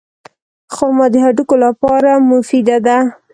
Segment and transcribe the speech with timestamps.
[0.73, 2.97] خرما د هډوکو لپاره مفیده ده.